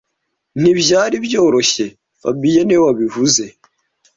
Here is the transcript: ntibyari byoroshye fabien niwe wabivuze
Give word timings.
ntibyari 0.59 1.15
byoroshye 1.25 1.85
fabien 2.21 2.65
niwe 2.65 2.81
wabivuze 2.87 3.43